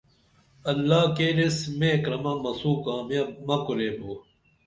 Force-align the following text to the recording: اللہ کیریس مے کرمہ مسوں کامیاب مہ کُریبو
اللہ 0.71 1.03
کیریس 1.15 1.57
مے 1.79 1.91
کرمہ 2.03 2.33
مسوں 2.43 2.75
کامیاب 2.85 3.29
مہ 3.47 3.55
کُریبو 3.65 4.13